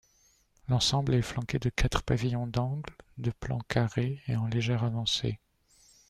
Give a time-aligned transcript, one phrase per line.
[0.67, 5.39] L’ensemble est flanqué de quatre pavillons d’angle de plan carré et en légère avancée.